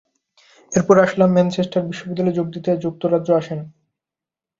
এরপরে 0.73 0.99
আসলাম 1.01 1.29
ম্যানচেস্টার 1.33 1.87
বিশ্ববিদ্যালয়ে 1.89 2.37
যোগ 2.37 2.47
দিতে 2.55 2.71
যুক্তরাজ্যে 2.83 3.33
আসেন। 3.35 3.59